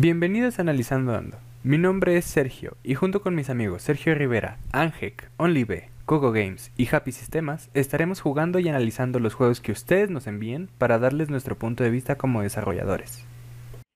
[0.00, 1.38] Bienvenidos a Analizando Ando.
[1.64, 6.70] Mi nombre es Sergio y junto con mis amigos Sergio Rivera, Angek, OnlyB, Coco Games
[6.76, 11.30] y Happy Sistemas estaremos jugando y analizando los juegos que ustedes nos envíen para darles
[11.30, 13.24] nuestro punto de vista como desarrolladores.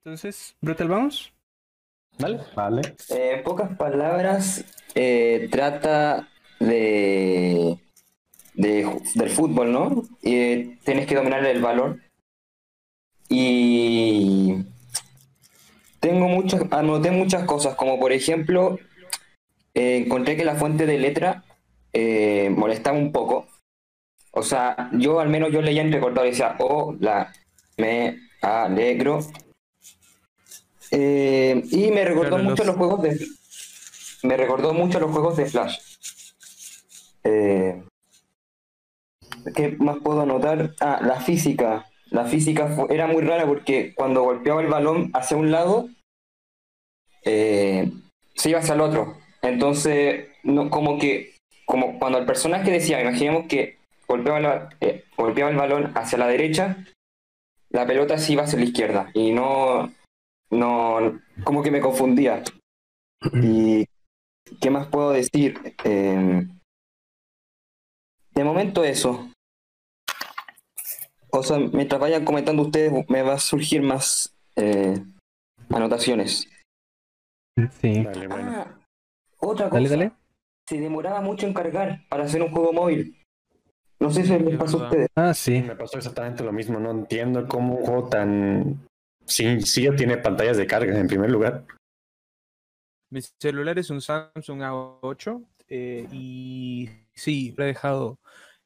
[0.05, 1.33] Entonces, Brutal, vamos.
[2.19, 2.41] Vale.
[2.57, 2.83] Vale.
[3.11, 4.65] Eh, en pocas palabras,
[4.97, 6.29] eh, trata
[6.59, 7.79] de,
[8.55, 10.03] de- del fútbol, ¿no?
[10.21, 12.03] Y tienes que dominar el balón.
[13.29, 14.57] Y
[16.03, 18.79] tengo muchas, anoté muchas cosas, como por ejemplo,
[19.75, 21.45] eh, encontré que la fuente de letra
[21.95, 23.47] eh, molestaba un poco.
[24.33, 27.33] O sea, yo al menos yo leía entrecortado y decía, oh, la,
[27.79, 29.21] me alegro.
[30.91, 33.27] Eh, y me recordó Claro, mucho los- los juegos de
[34.25, 35.79] me recordó mucho los juegos de Flash.
[37.25, 37.83] Eh,
[39.55, 40.75] ¿Qué más puedo anotar?
[40.81, 41.87] Ah, la física.
[42.13, 45.89] La física era muy rara porque cuando golpeaba el balón hacia un lado,
[47.25, 47.91] eh,
[48.35, 49.17] se iba hacia el otro.
[49.41, 55.51] Entonces, no, como que, como cuando el personaje decía, imaginemos que golpeaba, la- eh, golpeaba
[55.51, 56.85] el balón hacia la derecha,
[57.71, 59.11] la pelota se iba hacia la izquierda.
[59.15, 59.91] Y no,
[60.51, 62.43] no, como que me confundía.
[63.33, 63.87] ¿Y
[64.61, 65.59] qué más puedo decir?
[65.85, 66.47] Eh,
[68.35, 69.32] de momento eso.
[71.35, 75.03] O sea, mientras vayan comentando ustedes, me va a surgir más eh,
[75.71, 76.47] anotaciones.
[77.81, 78.03] Sí.
[78.03, 78.53] Vale, bueno.
[78.55, 78.79] Ah,
[79.39, 79.83] otra cosa.
[79.83, 80.13] Dale, dale.
[80.69, 83.19] Se demoraba mucho en cargar para hacer un juego móvil.
[83.99, 85.09] No sé si les Es pasó a ustedes.
[85.15, 86.79] Ah, Sí, me pasó exactamente lo mismo.
[86.79, 88.87] No entiendo cómo un juego tan.
[89.25, 91.65] Sí, sí ya tiene pantallas de carga en primer lugar.
[93.11, 98.19] Mi celular es un Samsung A8 eh, y sí, lo he dejado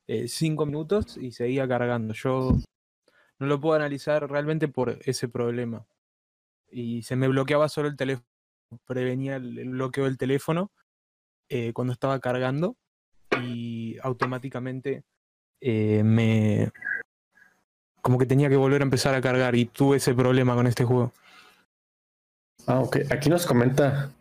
[0.08, 2.14] eh, cinco minutos y seguía cargando.
[2.14, 2.56] Yo
[3.38, 5.86] no lo puedo analizar realmente por ese problema.
[6.70, 8.26] Y se me bloqueaba solo el teléfono.
[8.86, 10.70] Prevenía el, bloqueo del teléfono
[11.48, 12.76] eh, cuando estaba cargando
[13.42, 15.04] y automáticamente
[15.60, 16.70] eh, me...
[18.00, 20.84] Como que tenía que volver a empezar a cargar y tuve ese problema con este
[20.84, 21.12] juego.
[22.66, 22.98] Ah, ok.
[23.10, 24.12] Aquí nos comenta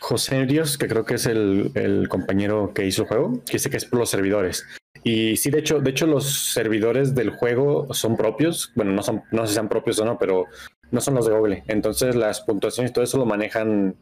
[0.00, 3.68] José Ríos, que creo que es el, el compañero que hizo el juego, que dice
[3.68, 4.66] que es por los servidores.
[5.08, 8.72] Y sí, de hecho, de hecho, los servidores del juego son propios.
[8.74, 10.46] Bueno, no son, no sé si sean propios o no, pero
[10.90, 11.62] no son los de Google.
[11.68, 13.94] Entonces las puntuaciones y todo eso lo manejan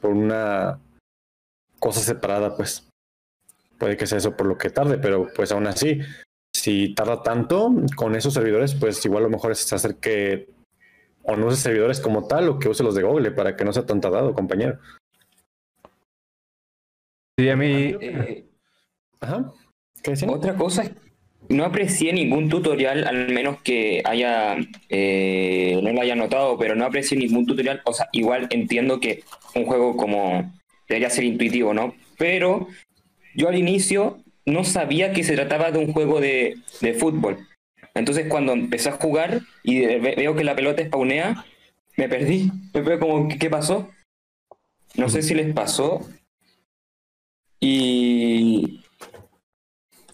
[0.00, 0.78] por una
[1.80, 2.88] cosa separada, pues.
[3.78, 5.98] Puede que sea eso por lo que tarde, pero pues aún así,
[6.54, 10.50] si tarda tanto con esos servidores, pues igual lo mejor es hacer que
[11.24, 13.72] o no use servidores como tal o que use los de Google para que no
[13.72, 14.78] sea tan tardado, compañero.
[17.36, 17.96] Sí, a mí.
[18.00, 18.48] Eh,
[19.18, 19.52] Ajá.
[20.28, 20.90] Otra cosa es
[21.48, 24.56] no aprecié ningún tutorial, al menos que haya,
[24.90, 27.80] eh, no lo haya notado, pero no aprecié ningún tutorial.
[27.86, 30.52] O sea, igual entiendo que un juego como
[30.88, 31.94] debería ser intuitivo, ¿no?
[32.18, 32.68] Pero
[33.34, 37.46] yo al inicio no sabía que se trataba de un juego de, de fútbol.
[37.94, 41.46] Entonces cuando empecé a jugar y ve- veo que la pelota spawnea,
[41.96, 42.50] me perdí.
[42.74, 43.88] Me veo como, ¿qué, qué pasó?
[44.96, 46.06] No sé si les pasó.
[47.60, 48.77] Y...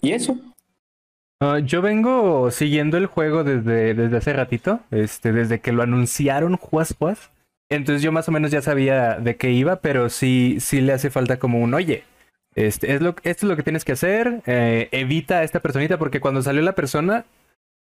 [0.05, 0.37] ¿Y eso?
[1.41, 6.57] Ah, yo vengo siguiendo el juego desde, desde hace ratito, este, desde que lo anunciaron
[6.57, 7.31] Juas Juas.
[7.69, 11.09] Entonces yo más o menos ya sabía de qué iba, pero sí, sí le hace
[11.09, 12.03] falta como un oye.
[12.53, 14.43] Este, es lo, esto es lo que tienes que hacer.
[14.45, 17.25] eh, evita a esta personita, porque cuando salió la persona,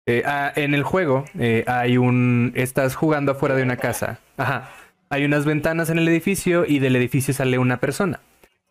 [0.06, 2.52] eh, ah, en el juego eh, hay un.
[2.56, 4.20] Estás jugando afuera de una casa.
[4.36, 4.70] Ajá.
[5.10, 8.20] Hay unas ventanas en el edificio y del edificio sale una persona.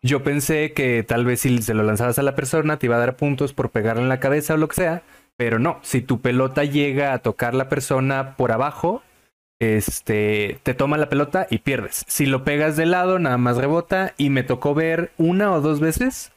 [0.01, 2.99] Yo pensé que tal vez si se lo lanzabas a la persona te iba a
[2.99, 5.03] dar puntos por pegarle en la cabeza o lo que sea,
[5.35, 5.79] pero no.
[5.81, 9.03] Si tu pelota llega a tocar la persona por abajo,
[9.59, 12.05] este, te toma la pelota y pierdes.
[12.07, 15.81] Si lo pegas de lado, nada más rebota y me tocó ver una o dos
[15.81, 16.31] veces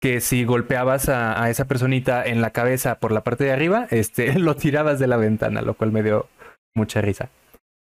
[0.00, 4.34] que si golpeabas a, esa personita en la cabeza por la parte de arriba, este,
[4.38, 6.28] lo tirabas de la ventana, lo cual me dio
[6.74, 7.30] mucha risa.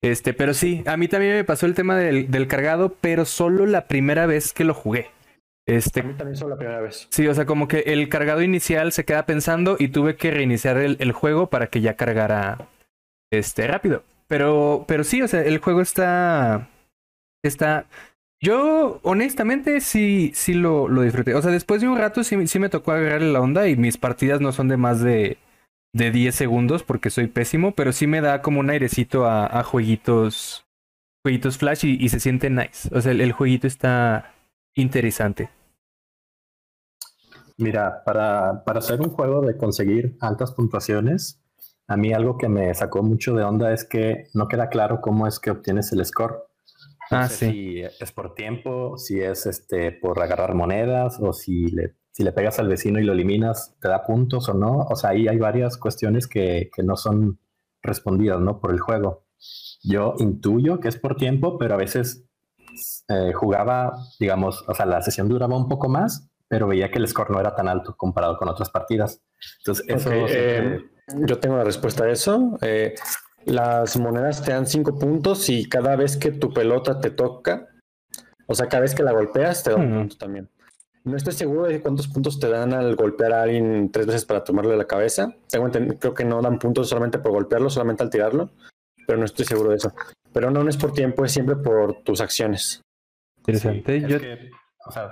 [0.03, 3.65] Este, pero sí, a mí también me pasó el tema del, del cargado, pero solo
[3.65, 5.09] la primera vez que lo jugué.
[5.65, 7.07] Este, A mí también solo la primera vez.
[7.09, 10.77] Sí, o sea, como que el cargado inicial se queda pensando y tuve que reiniciar
[10.77, 12.67] el, el juego para que ya cargara
[13.31, 14.03] este rápido.
[14.27, 16.69] Pero, pero sí, o sea, el juego está.
[17.43, 17.85] Está.
[18.41, 21.33] Yo, honestamente, sí, sí lo, lo disfruté.
[21.35, 23.97] O sea, después de un rato sí, sí me tocó agarrarle la onda y mis
[23.97, 25.37] partidas no son de más de,
[25.93, 29.63] de 10 segundos porque soy pésimo, pero sí me da como un airecito a, a
[29.63, 30.65] jueguitos.
[31.23, 32.89] Jueguitos flash y, y se siente nice.
[32.91, 34.33] O sea, el, el jueguito está
[34.75, 35.49] interesante.
[37.57, 41.41] Mira, para, para hacer un juego de conseguir altas puntuaciones,
[41.87, 45.27] a mí algo que me sacó mucho de onda es que no queda claro cómo
[45.27, 46.43] es que obtienes el score.
[47.11, 47.45] No Ah, sé sí.
[47.51, 52.31] si es por tiempo, si es este por agarrar monedas o si le, si le
[52.31, 54.79] pegas al vecino y lo eliminas, te da puntos o no.
[54.89, 57.39] O sea, ahí hay varias cuestiones que, que no son
[57.83, 58.59] respondidas, ¿no?
[58.59, 59.25] Por el juego.
[59.83, 62.25] Yo intuyo que es por tiempo, pero a veces
[63.09, 67.07] eh, jugaba, digamos, o sea, la sesión duraba un poco más, pero veía que el
[67.07, 69.21] score no era tan alto comparado con otras partidas.
[69.59, 70.79] Entonces, eso Ok, siempre- eh,
[71.25, 72.57] yo tengo la respuesta a eso.
[72.61, 72.95] Eh,
[73.45, 77.67] las monedas te dan cinco puntos y cada vez que tu pelota te toca,
[78.47, 79.97] o sea, cada vez que la golpeas, te da un Hmm.
[79.99, 80.49] punto también.
[81.03, 84.41] No estoy seguro de cuántos puntos te dan al golpear a alguien tres veces para
[84.45, 85.35] tomarle la cabeza.
[85.49, 85.69] Tengo
[85.99, 88.51] creo que no dan puntos solamente por golpearlo, solamente al tirarlo,
[89.05, 89.93] pero no estoy seguro de eso.
[90.31, 92.81] Pero no, no es por tiempo, es siempre por tus acciones.
[93.37, 93.99] Interesante.
[93.99, 94.49] Sí, es Yo, que,
[94.85, 95.11] o sea,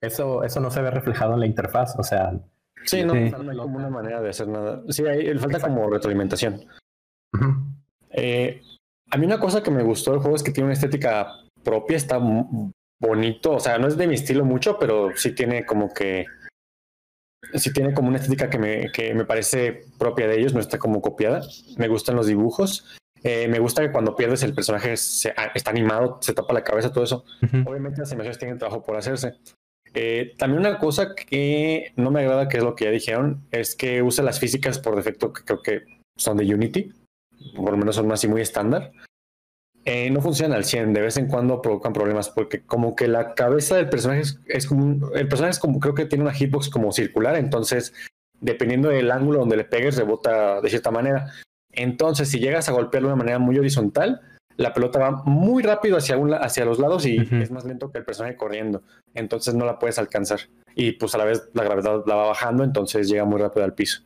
[0.00, 1.94] eso, eso no se ve reflejado en la interfaz.
[1.98, 2.32] O sea,
[2.86, 3.30] Sí, no, Sí.
[3.30, 4.82] no hay como una manera de hacer nada.
[4.88, 6.64] Sí, hay, falta como retroalimentación.
[8.10, 8.62] Eh,
[9.10, 11.32] a mí una cosa que me gustó del juego es que tiene una estética
[11.64, 12.18] propia, está
[13.00, 16.26] bonito, o sea, no es de mi estilo mucho, pero sí tiene como que,
[17.54, 20.78] sí tiene como una estética que me, que me parece propia de ellos, no está
[20.78, 21.42] como copiada.
[21.76, 22.96] Me gustan los dibujos.
[23.22, 26.62] Eh, me gusta que cuando pierdes el personaje se- ah, está animado, se tapa la
[26.62, 27.24] cabeza, todo eso.
[27.42, 27.68] Ujú.
[27.70, 29.34] Obviamente las animaciones tienen trabajo por hacerse.
[29.94, 33.74] Eh, también una cosa que no me agrada, que es lo que ya dijeron, es
[33.74, 35.82] que usa las físicas por defecto, que creo que
[36.16, 36.92] son de Unity,
[37.56, 38.92] por lo menos son así muy estándar.
[39.84, 43.34] Eh, no funcionan al 100, de vez en cuando provocan problemas, porque como que la
[43.34, 46.34] cabeza del personaje es, es como, un- el personaje es como, creo que tiene una
[46.34, 47.94] hitbox como circular, entonces
[48.40, 51.32] dependiendo del ángulo donde le pegues, rebota de cierta manera.
[51.76, 54.20] Entonces, si llegas a golpearlo de una manera muy horizontal,
[54.56, 57.98] la pelota va muy rápido hacia, un hacia los lados y es más lento que
[57.98, 58.82] el personaje corriendo.
[59.14, 60.40] Entonces no la puedes alcanzar.
[60.74, 63.74] Y pues a la vez la gravedad la va bajando, entonces llega muy rápido al
[63.74, 64.02] piso.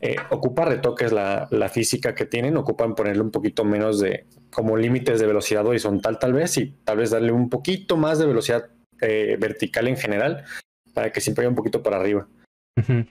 [0.00, 4.76] Eh, ocupa retoques la, la física que tienen, ocupan ponerle un poquito menos de como
[4.76, 8.68] límites de velocidad horizontal tal vez y tal vez darle un poquito más de velocidad
[9.00, 10.44] eh, vertical en general
[10.92, 12.28] para que siempre vaya un poquito para arriba.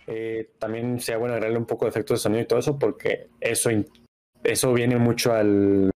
[0.08, 3.30] Eh, también sea bueno agregarle un poco de efectos de sonido y todo eso, porque
[3.40, 3.70] eso,
[4.44, 5.92] eso viene mucho al,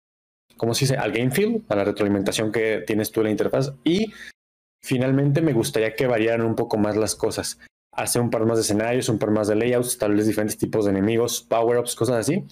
[0.56, 0.96] ¿cómo se dice?
[0.96, 3.74] Al game feel, a la retroalimentación que tienes tú en la interfaz.
[3.84, 4.12] Y
[4.82, 7.58] finalmente me gustaría que variaran un poco más las cosas.
[7.92, 10.84] Hacer un par más de escenarios, un par más de layouts, tal vez diferentes tipos
[10.84, 12.44] de enemigos, power-ups, cosas así.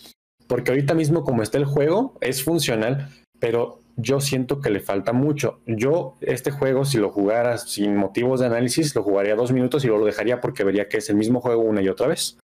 [0.47, 5.13] Porque ahorita mismo como está el juego, es funcional, pero yo siento que le falta
[5.13, 5.61] mucho.
[5.67, 9.89] Yo este juego, si lo jugara sin motivos de análisis, lo jugaría dos minutos y
[9.89, 12.39] luego lo dejaría porque vería que es el mismo juego una y otra vez.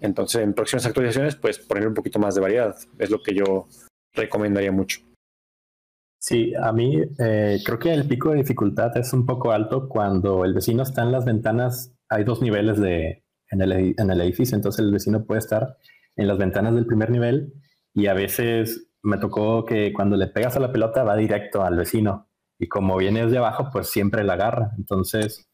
[0.00, 2.76] Entonces, en próximas actualizaciones, pues poner un poquito más de variedad.
[2.98, 3.68] Es lo que yo
[4.14, 5.00] recomendaría mucho.
[6.18, 10.44] Sí, a mí eh, creo que el pico de dificultad es un poco alto cuando
[10.44, 11.92] el vecino está en las ventanas.
[12.08, 15.76] Hay dos niveles de, en, el, en el edificio, entonces el vecino puede estar
[16.16, 17.52] en las ventanas del primer nivel
[17.94, 21.76] y a veces me tocó que cuando le pegas a la pelota va directo al
[21.76, 24.72] vecino y como viene desde abajo, pues siempre la agarra.
[24.78, 25.48] Entonces,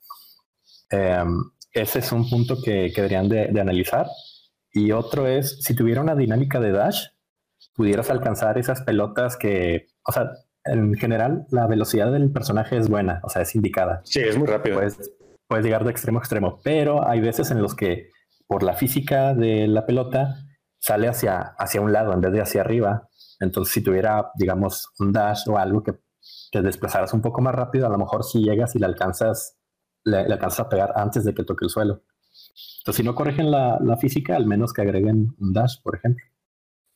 [0.91, 4.07] em, ese es un punto que, que deberían de, de analizar.
[4.73, 7.07] Y otro es, si tuviera una dinámica de dash,
[7.75, 10.31] pudieras alcanzar esas pelotas que, o sea,
[10.65, 14.01] en general la velocidad del personaje es buena, o sea, es indicada.
[14.05, 14.77] Sí, es muy rápido.
[14.77, 15.13] Puedes,
[15.47, 18.11] puedes llegar de extremo a extremo, pero hay veces en los que
[18.47, 20.37] por la física de la pelota
[20.83, 23.09] sale hacia, hacia un lado en vez de hacia arriba.
[23.39, 25.95] Entonces, si tuviera, digamos, un dash o algo que
[26.51, 29.57] te desplazaras un poco más rápido, a lo mejor si llegas y le alcanzas,
[30.05, 32.03] le, alcanzas a pegar antes de que toque el suelo.
[32.81, 36.25] Entonces, si no corrigen la, la física, al menos que agreguen un dash, por ejemplo.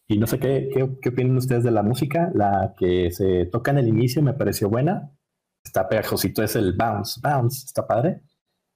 [0.08, 2.32] Y no sé qué, qué, qué opinan ustedes de la música.
[2.34, 5.12] La que se toca en el inicio me pareció buena.
[5.62, 8.22] Está pegajosito, es el bounce, bounce, está padre.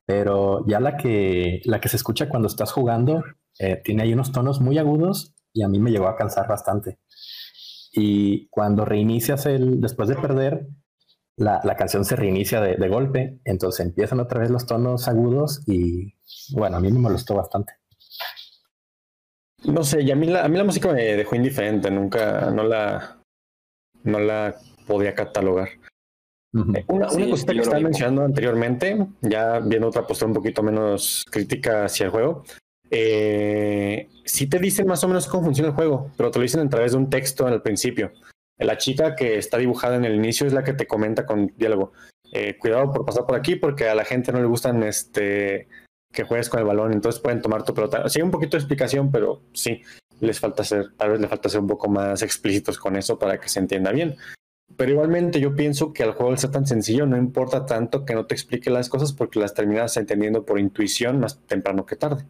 [0.07, 3.25] Pero ya la que, la que se escucha cuando estás jugando
[3.61, 6.99] eh, tiene ahí unos tonos muy agudos y a mí me llegó a cansar bastante.
[7.93, 10.67] Y cuando reinicias el, después de perder,
[11.37, 15.63] la, la canción se reinicia de, de golpe, entonces empiezan otra vez los tonos agudos
[15.67, 16.15] y
[16.55, 17.73] bueno, a mí me molestó bastante.
[19.65, 22.63] No sé, y a mí la, a mí la música me dejó indiferente, nunca, no
[22.65, 23.23] la,
[24.05, 25.69] no la podía catalogar.
[26.75, 27.89] Eh, Una, una Sí, cosita que estaba mismo.
[27.91, 32.45] mencionando anteriormente, ya viendo otra postura un poquito menos crítica hacia el juego,
[32.91, 36.67] eh, sí te dicen más o menos cómo funciona el juego, pero te lo dicen
[36.67, 38.13] a través de un texto al principio.
[38.59, 41.93] La chica que está dibujada en el inicio es la que te comenta con diálogo.
[42.33, 45.67] eh, cuidado por pasar por aquí porque a la gente no le gustan este
[46.13, 48.09] que juegues con el balón, entonces pueden tomar tu pelota.
[48.09, 49.83] Sí, un poquito de explicación, pero sí,
[50.21, 53.39] les falta ser, tal vez le falta ser un poco más explícitos con eso para
[53.41, 54.17] que se entienda bien.
[54.77, 58.27] Pero igualmente yo pienso que al juego ser tan sencillo no importa tanto que no
[58.27, 62.25] te explique las cosas porque las terminas entendiendo por intuición más temprano que tarde.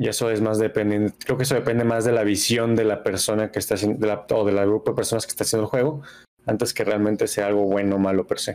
[0.00, 3.02] Y eso es más dependiente, creo que eso depende más de la visión de la
[3.02, 5.70] persona que está haciendo, de la- o del grupo de personas que está haciendo el
[5.70, 6.00] juego,
[6.46, 8.54] antes que realmente sea algo bueno o malo per se.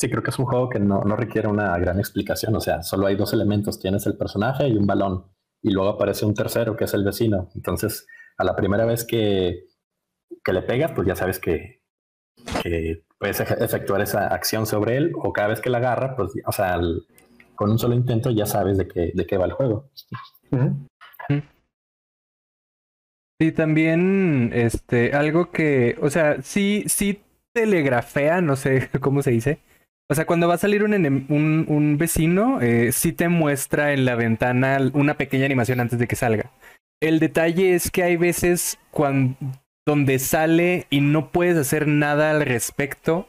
[0.00, 2.56] Sí, creo que es un juego que no, no requiere una gran explicación.
[2.56, 3.78] O sea, solo hay dos elementos.
[3.78, 5.26] Tienes el personaje y un balón.
[5.62, 7.48] Y luego aparece un tercero, que es el vecino.
[7.54, 8.04] Entonces,
[8.36, 9.66] a la primera vez que,
[10.42, 11.84] que le pegas, pues ya sabes que,
[12.64, 15.12] que puedes efectuar esa acción sobre él.
[15.14, 17.06] O cada vez que la agarra, pues, o sea, al-
[17.54, 19.90] con un solo intento ya sabes de qué, de qué va el juego.
[23.40, 27.20] Sí, también, este, algo que, o sea, sí, sí
[27.52, 29.58] telegrafea, no sé cómo se dice.
[30.10, 33.92] O sea, cuando va a salir un, enem- un, un vecino, eh, sí te muestra
[33.92, 36.50] en la ventana una pequeña animación antes de que salga.
[37.00, 39.36] El detalle es que hay veces cuando,
[39.86, 43.26] donde sale y no puedes hacer nada al respecto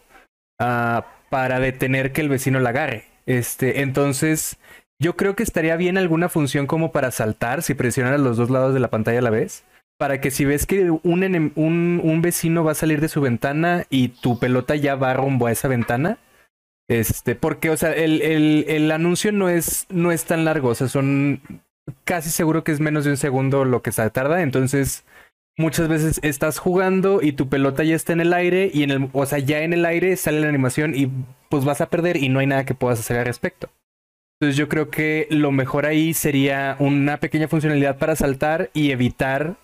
[0.60, 3.06] ah, para detener que el vecino la agarre.
[3.26, 4.58] Este, entonces,
[5.00, 8.74] yo creo que estaría bien alguna función como para saltar si presionas los dos lados
[8.74, 9.64] de la pantalla a la vez.
[9.98, 14.40] Para que si ves que un, vecino va a salir de su ventana y tu
[14.40, 16.18] pelota ya va rumbo a esa ventana.
[16.90, 20.70] Este, porque, o sea, el anuncio no es, no es tan largo.
[20.70, 21.42] O sea, son
[22.04, 24.42] casi seguro que es menos de un segundo lo que se tarda.
[24.42, 25.06] Entonces,
[25.58, 28.70] muchas veces estás jugando y tu pelota ya está en el aire.
[28.74, 31.10] Y en el, o sea, ya en el aire sale la animación y
[31.50, 33.70] pues vas a perder y no hay nada que puedas hacer al respecto.
[34.40, 39.56] Entonces yo creo que lo mejor ahí sería una pequeña funcionalidad para saltar y evitar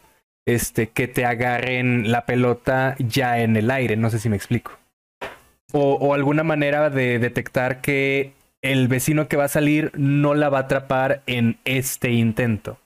[0.45, 3.97] este, que te agarren la pelota ya en el aire.
[3.97, 4.71] No sé si me explico.
[5.71, 10.49] O, o alguna manera de detectar que el vecino que va a salir no la
[10.49, 12.77] va a atrapar en este intento.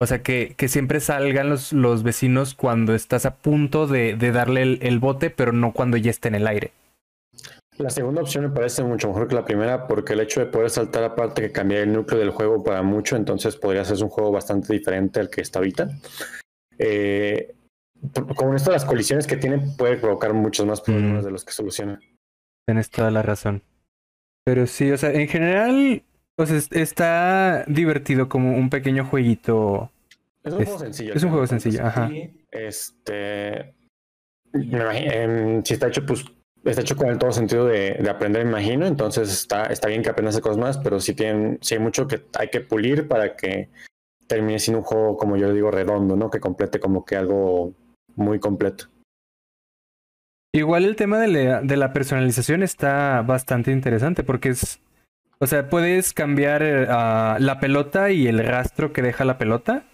[0.00, 4.32] O sea, que, que siempre salgan los, los vecinos cuando estás a punto de, de
[4.32, 6.72] darle el, el bote, pero no cuando ya esté en el aire.
[7.78, 10.70] La segunda opción me parece mucho mejor que la primera porque el hecho de poder
[10.70, 14.30] saltar aparte que cambiar el núcleo del juego para mucho, entonces podría ser un juego
[14.30, 15.88] bastante diferente al que está ahorita.
[16.78, 17.54] Eh,
[18.36, 21.26] con esto las colisiones que tiene puede provocar muchos más problemas Mm.
[21.26, 21.98] de los que soluciona.
[22.66, 23.62] Tienes toda la razón.
[24.44, 26.02] Pero sí, o sea, en general,
[26.36, 29.90] pues es- está divertido como un pequeño jueguito.
[30.42, 31.14] Es un Es- juego sencillo.
[31.14, 32.10] es un juego sencillo, ajá.
[32.50, 33.74] Este.
[34.52, 36.24] me em, si está hecho, pues.
[36.64, 38.86] Está hecho con el todo sentido de, de aprender, me imagino.
[38.86, 42.22] Entonces está, está bien que aprendas cosas más, pero sí, tienen, sí hay mucho que
[42.38, 43.68] hay que pulir para que
[44.26, 46.30] termine siendo un juego, como yo digo, redondo, ¿no?
[46.30, 47.74] Que complete como que algo
[48.16, 48.86] muy completo.
[50.54, 54.80] Igual el tema de la, de la personalización está bastante interesante porque es,
[55.44, 59.84] o sea, puedes cambiar eh, la pelota y el rastro que deja la pelota.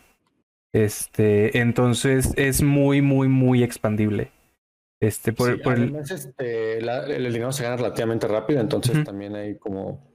[0.72, 4.30] Este, entonces es muy, muy, muy expandible.
[5.02, 9.34] Este, por, Sí, por el- este, la- el, dinero se gana relativamente rápido, entonces también
[9.34, 10.06] hay como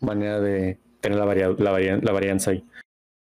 [0.00, 2.64] manera de tener la, varia- la, varia- la varianza ahí.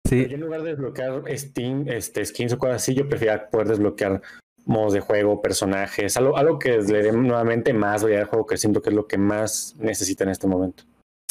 [0.07, 3.69] sí, Yo en lugar de desbloquear Steam, este, skins o cosas así, yo prefería poder
[3.69, 4.21] desbloquear
[4.65, 8.57] modos de juego, personajes, algo, algo que le dé nuevamente más variedad de juego, que
[8.57, 10.83] siento que es lo que más necesita en este momento.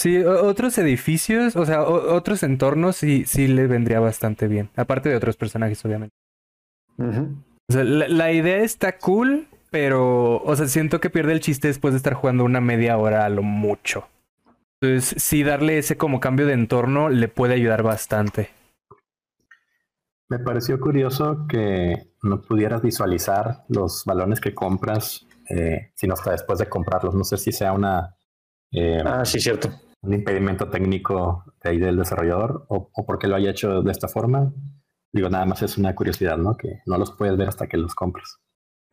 [0.02, 4.68] Sí, otros edificios, o sea, otros entornos sí, sí le vendría bastante bien.
[4.74, 6.12] Aparte de otros personajes, obviamente.
[6.98, 11.68] O sea, la, la idea está cool, pero, o sea, siento que pierde el chiste
[11.68, 14.08] después de estar jugando una media hora a lo mucho.
[14.80, 18.50] Entonces, sí, darle ese como cambio de entorno le puede ayudar bastante.
[20.28, 26.58] Me pareció curioso que no pudieras visualizar los balones que compras, eh, sino hasta después
[26.58, 27.14] de comprarlos.
[27.14, 28.16] No sé si sea una
[28.72, 29.70] eh, Ah, sí, cierto.
[30.02, 34.08] Un impedimento técnico de ahí del desarrollador o, o porque lo haya hecho de esta
[34.08, 34.52] forma.
[35.14, 36.56] Digo, nada más es una curiosidad, ¿no?
[36.56, 38.36] Que no los puedes ver hasta que los compras.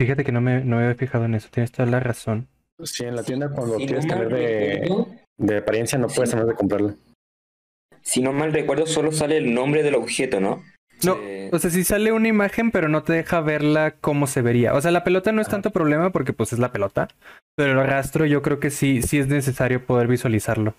[0.01, 2.47] Fíjate que no me, no me había fijado en eso, tienes toda la razón.
[2.83, 6.07] Sí, en la tienda cuando Si no quieres mal tener de, recuerdo- de apariencia no
[6.07, 6.35] puedes Sí.
[6.35, 6.95] tener de comprarlo.
[8.01, 10.63] Si no mal recuerdo, solo sale el nombre del objeto, ¿no?
[11.05, 11.17] No,
[11.51, 14.73] o sea, sí sale una imagen, pero no te deja verla cómo se vería.
[14.73, 17.07] O sea, la pelota no es tanto problema porque pues es la pelota,
[17.55, 20.73] pero el rastro yo creo que sí, sí es necesario poder visualizarlo,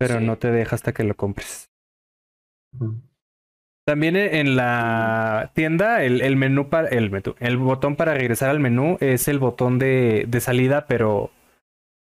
[0.00, 0.24] pero Sí.
[0.24, 1.68] no te deja hasta que lo compres.
[3.86, 8.50] También e- en la tienda, el, el menú para el menú, el botón para regresar
[8.50, 11.30] al menú es el botón de, de salida, pero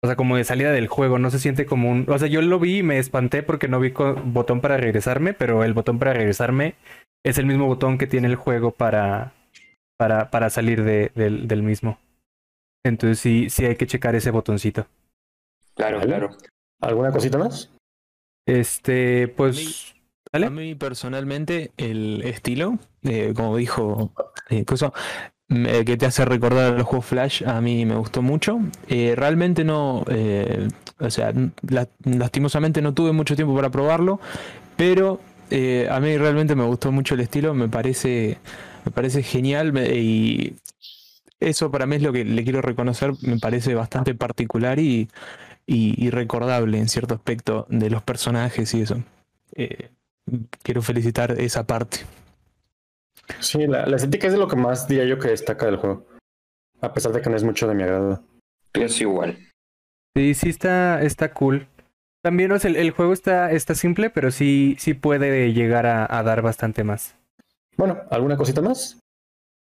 [0.02, 2.42] o sea, como de salida del juego, no se siente como un, o sea, yo
[2.42, 3.92] lo vi y me espanté porque no vi
[4.26, 6.74] botón para regresarme, pero el botón para regresarme
[7.24, 9.32] es el mismo botón que tiene el juego para
[9.96, 11.98] para, para salir de- del, del mismo.
[12.84, 14.86] Entonces sí, sí hay que checar ese botoncito.
[15.74, 16.30] Claro, claro.
[16.82, 17.70] ¿Alguna cosita más?
[18.46, 19.94] Este, pues.
[20.32, 24.12] A mí personalmente el estilo, eh, como dijo
[25.48, 28.58] eh, que te hace recordar los juegos Flash, a mí me gustó mucho.
[28.88, 31.32] Eh, realmente no, eh, o sea,
[31.68, 34.20] la- lastimosamente no tuve mucho tiempo para probarlo,
[34.76, 35.20] pero
[35.50, 38.38] eh, a mí realmente me gustó mucho el estilo, me parece,
[38.84, 40.56] me parece genial me- y
[41.40, 45.08] eso para mí es lo que le quiero reconocer, me parece bastante particular y,
[45.66, 49.02] y, y recordable en cierto aspecto de los personajes y eso.
[49.54, 49.90] Eh,
[50.62, 51.98] quiero felicitar esa parte.
[53.40, 56.06] Sí, la, la estética es de lo que más diría yo que destaca del juego.
[56.80, 58.22] A pesar de que no es mucho de mi agrado.
[58.72, 59.38] Pienso igual.
[60.14, 61.66] Sí, sí está, está cool.
[62.22, 66.06] También o sea, el, el juego está, está simple, pero sí, sí puede llegar a,
[66.18, 67.16] a dar bastante más.
[67.76, 68.98] Bueno, ¿alguna cosita más?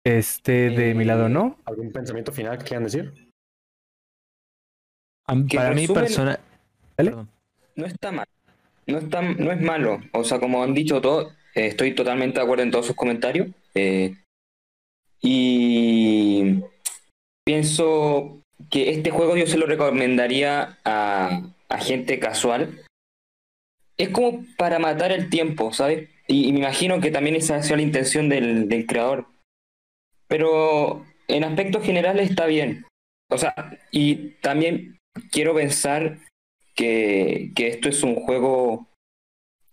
[0.04, 1.58] Este, de mi lado, ¿no?
[1.64, 3.23] ¿Algún pensamiento final que quieran decir?
[5.32, 6.40] Mí- para mí resumen- personal...
[6.96, 7.10] ¿Vale?
[7.10, 7.28] Perdón.
[7.76, 8.26] No está mal.
[8.86, 10.00] No, está, no es malo.
[10.12, 13.48] O sea, como han dicho todos, eh, estoy totalmente de acuerdo en todos sus comentarios.
[13.74, 14.14] Eh,
[15.22, 16.60] y
[17.44, 18.40] pienso
[18.70, 22.82] que este juego yo se lo recomendaría a, a gente casual.
[23.96, 26.08] Es como para matar el tiempo, ¿sabes?
[26.26, 29.26] Y, y me imagino que también esa ha sido la intención del, del creador.
[30.28, 32.84] Pero en aspectos generales está bien.
[33.30, 33.54] O sea,
[33.90, 34.98] y también
[35.30, 36.18] quiero pensar
[36.74, 38.86] que, que esto es un juego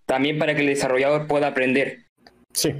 [0.05, 2.05] también para que el desarrollador pueda aprender.
[2.53, 2.73] Sí.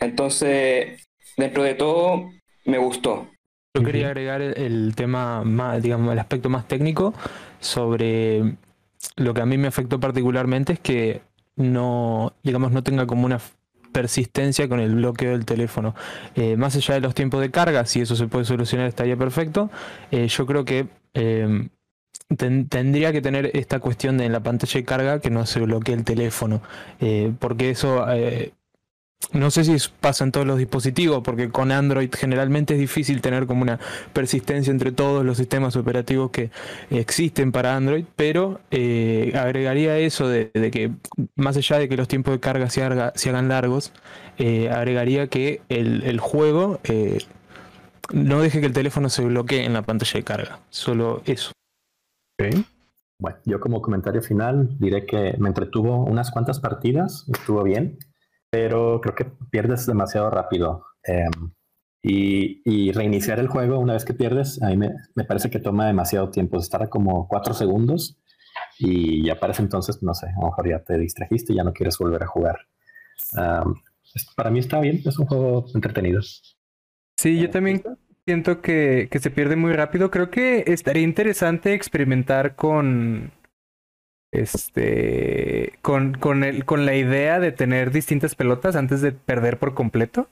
[0.00, 2.30] Entonces, dentro de todo,
[2.64, 3.28] me gustó.
[3.76, 7.14] Yo quería agregar el, tema más, digamos, el aspecto más técnico
[7.60, 8.56] sobre
[9.16, 11.20] lo que a mí me afectó particularmente es que
[11.56, 13.40] no, digamos, no tenga como una
[13.92, 15.94] persistencia con el bloqueo del teléfono.
[16.34, 19.70] Eh, más allá de los tiempos de carga, si eso se puede solucionar estaría perfecto.
[20.10, 20.86] Eh, yo creo que
[22.36, 25.60] ten- tendría que tener esta cuestión de en la pantalla de carga que no se
[25.60, 26.62] bloquee el teléfono,
[27.00, 28.52] eh, porque eso eh,
[29.32, 33.46] no sé si pasa en todos los dispositivos, porque con Android generalmente es difícil tener
[33.46, 33.80] como una
[34.12, 36.50] persistencia entre todos los sistemas operativos que
[36.90, 40.92] existen para Android, pero eh, agregaría eso de, que
[41.36, 43.92] más allá de que los tiempos de carga se, haga- se hagan largos,
[44.72, 46.80] agregaría que el, juego
[48.12, 51.52] no deje que el teléfono se bloquee en la pantalla de carga, solo eso.
[53.20, 57.98] Bueno, yo como comentario final diré que me entretuvo unas cuantas partidas, estuvo bien,
[58.50, 60.84] pero creo que pierdes demasiado rápido.
[61.02, 61.52] Em,
[62.02, 66.30] y, reiniciar el juego una vez que pierdes, a mí me, parece que toma demasiado
[66.30, 68.16] tiempo, estar como cuatro segundos
[68.78, 71.64] y ya para ese entonces, no sé, a lo mejor ya te distrajiste y ya
[71.64, 72.60] no quieres volver a jugar.
[74.36, 76.20] Para mí está bien, es un juego entretenido.
[77.18, 77.82] Sí, yo también
[78.26, 80.10] siento que, que se pierde muy rápido.
[80.10, 83.32] Creo que estaría interesante experimentar con
[84.30, 89.74] este con, con el, con la idea de tener distintas pelotas antes de perder por
[89.74, 90.28] completo.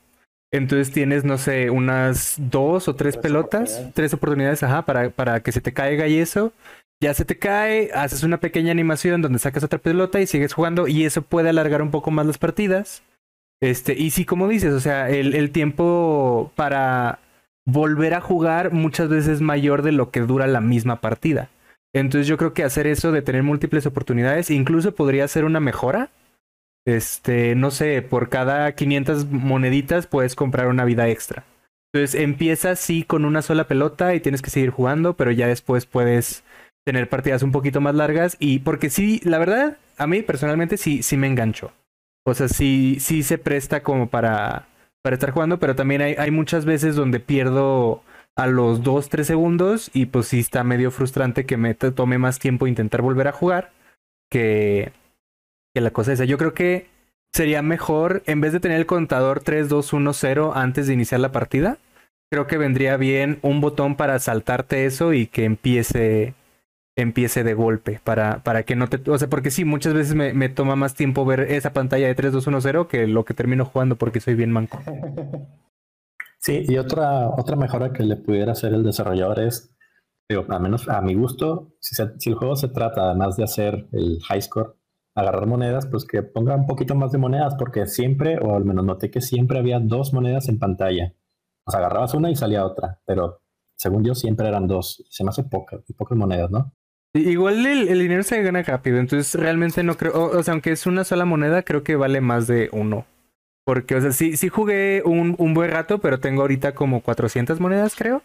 [0.53, 3.94] Entonces tienes, no sé, unas dos o tres Tres pelotas, oportunidades.
[3.94, 6.53] tres oportunidades, ajá, para, para que se te caiga y eso.
[7.03, 10.87] Ya se te cae, haces una pequeña animación donde sacas otra pelota y sigues jugando
[10.87, 13.03] y eso puede alargar un poco más las partidas.
[13.61, 17.21] Este, y sí, como dices, o sea, el, el tiempo para
[17.66, 21.49] volver a jugar muchas veces es mayor de lo que dura la misma partida.
[21.95, 26.11] Entonces yo creo que hacer eso de tener múltiples oportunidades incluso podría ser una mejora.
[26.87, 31.45] Este, no sé, por cada 500 moneditas puedes comprar una vida extra.
[31.92, 35.87] Entonces empiezas sí con una sola pelota y tienes que seguir jugando, pero ya después
[35.87, 36.45] puedes
[36.85, 41.03] tener partidas un poquito más largas y porque sí, la verdad, a mí personalmente sí,
[41.03, 41.73] sí me engancho.
[42.27, 44.67] O sea, sí, sí se presta como para,
[45.01, 48.03] para estar jugando, pero también hay, hay muchas veces donde pierdo
[48.35, 52.41] a los 2, 3 segundos y pues sí está medio frustrante que me tome más
[52.41, 53.71] tiempo intentar volver a jugar
[54.29, 54.93] que,
[55.73, 56.25] que la cosa esa.
[56.25, 56.89] Yo creo que
[57.33, 61.21] sería mejor, en vez de tener el contador 3, 2, 1, 0 antes de iniciar
[61.21, 61.79] la partida,
[62.29, 66.35] creo que vendría bien un botón para saltarte eso y que empiece
[66.96, 69.11] empiece de golpe para, para que no te...
[69.11, 72.14] O sea, porque sí, muchas veces me, me toma más tiempo ver esa pantalla de
[72.14, 74.80] 3, 2, 1, 0 que lo que termino jugando porque soy bien manco.
[76.38, 79.74] Sí, y otra, otra mejora que le pudiera hacer el desarrollador es,
[80.28, 84.20] digo, a menos a mi gusto, si, el juego se trata además de hacer el
[84.22, 84.76] high score,
[85.16, 88.85] agarrar monedas, pues que ponga un poquito más de monedas, porque siempre, o al menos
[88.85, 91.14] noté que siempre había dos monedas en pantalla.
[91.66, 93.42] O sea, agarrabas una y salía otra, pero
[93.76, 95.04] según yo siempre eran dos.
[95.11, 96.72] Se me hace poca, pocas monedas, ¿no?
[97.16, 100.72] Igual el, el dinero se gana rápido, entonces realmente no creo, o, o sea, aunque
[100.72, 103.07] es una sola moneda, creo que vale más de uno.
[103.64, 107.61] Porque, o sea, sí, sí jugué un, un buen rato, pero tengo ahorita como 400
[107.61, 108.22] monedas, creo.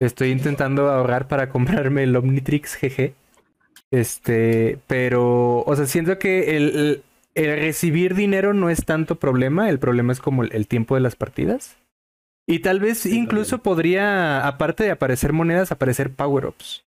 [0.00, 3.14] Estoy intentando ahorrar para comprarme el Omnitrix GG.
[3.90, 7.02] Este, pero, o sea, siento que el, el-
[7.34, 11.02] el recibir dinero no es tanto problema, el problema es como el, el tiempo de
[11.02, 11.76] las partidas.
[12.48, 16.85] Y tal vez Sí, incluso podría, aparte de aparecer monedas, aparecer power-ups.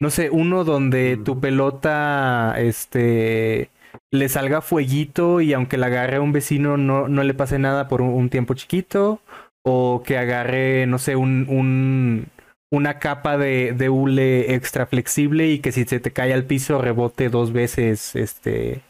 [0.00, 1.24] No sé, uno donde Mm.
[1.24, 3.70] tu pelota, este,
[4.10, 7.88] le salga fueguito y aunque la agarre a un vecino no, no le pase nada
[7.88, 9.20] por un, un tiempo chiquito.
[9.62, 12.26] O que agarre, no sé, un, un
[12.72, 16.80] una capa de, de hule extra flexible y que si se te cae al piso
[16.80, 18.80] rebote dos veces, este,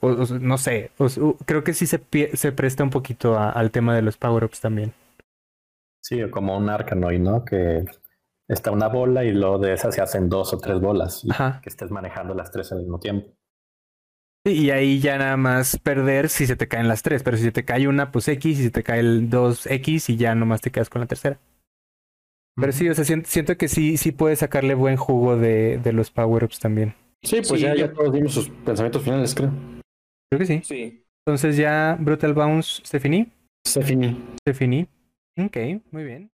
[0.00, 2.00] o- o- no sé, o- creo que sí se,
[2.34, 4.92] se presta un poquito a- al tema de los power-ups también.
[6.02, 7.44] Sí, como un Arkanoid, ¿no?
[7.44, 7.84] Que
[8.48, 11.22] está una bola y luego de esas se hacen dos o tres bolas.
[11.24, 11.60] Y Ajá.
[11.62, 13.34] que estés manejando las tres al mismo tiempo.
[14.46, 17.42] Sí, Y ahí ya nada más perder si se te caen las tres, pero si
[17.42, 20.60] se te cae una, pues X, y si te cae el 2X y ya nomás
[20.62, 21.38] te quedas con la tercera.
[22.56, 25.92] Pero sí, o sea, sien- siento que sí, sí puedes sacarle buen jugo de, de
[25.92, 26.94] los power-ups también.
[27.22, 29.50] Sí, pues Sí, ya, yo- ya todos dimos sus pensamientos finales, creo.
[30.30, 30.60] Creo que sí.
[30.64, 31.04] Sí.
[31.26, 33.30] Entonces ya Brutal Bounce se finí.
[33.66, 34.16] Se finí.
[34.46, 34.88] Se finí.
[35.38, 35.56] Ok,
[35.92, 36.26] muy bien.